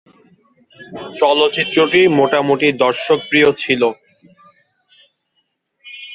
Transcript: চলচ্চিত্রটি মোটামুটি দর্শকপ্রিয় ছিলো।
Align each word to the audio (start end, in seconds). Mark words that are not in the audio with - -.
চলচ্চিত্রটি 1.19 2.01
মোটামুটি 2.19 2.67
দর্শকপ্রিয় 2.83 3.49
ছিলো। 3.61 3.89